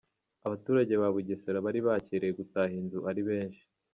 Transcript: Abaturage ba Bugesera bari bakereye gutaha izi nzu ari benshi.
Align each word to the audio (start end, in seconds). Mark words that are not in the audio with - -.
Abaturage 0.45 0.93
ba 1.01 1.07
Bugesera 1.15 1.59
bari 1.65 1.79
bakereye 1.87 2.33
gutaha 2.39 2.69
izi 2.71 2.81
nzu 2.85 2.99
ari 3.09 3.21
benshi. 3.29 3.63